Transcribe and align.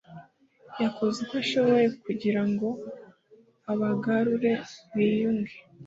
yakoze 0.83 1.17
uko 1.23 1.35
ashoboye 1.43 1.87
kugira 2.03 2.41
ngo 2.49 2.67
abagarure 3.71 4.51
biyunge 4.95 5.55